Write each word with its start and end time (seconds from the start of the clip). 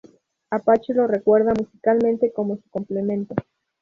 Apache 0.49 0.95
lo 0.95 1.05
recuerda 1.05 1.53
musicalmente 1.53 2.33
como 2.33 2.55
su 2.55 2.67
complemento. 2.71 3.35